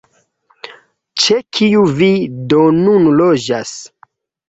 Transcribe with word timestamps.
Ĉe 1.25 1.37
kiu 1.59 1.85
vi 2.01 2.09
do 2.55 2.65
nun 2.83 3.11
loĝas? 3.23 3.79